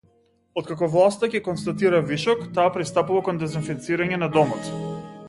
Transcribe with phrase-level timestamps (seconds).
[0.59, 4.73] Откако власта ќе констатира вишок, таа пристапува кон дезинфицирање на домот.